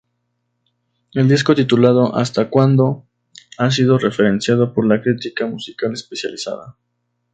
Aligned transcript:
El 1.13 1.27
disco 1.29 1.53
titulado 1.53 2.15
"Hasta 2.15 2.49
Cuando" 2.49 3.05
ha 3.59 3.69
sido 3.69 3.99
referenciado 3.99 4.73
por 4.73 4.87
la 4.87 4.99
crítica 4.99 5.45
musical 5.45 5.93
especializada. 5.93 6.75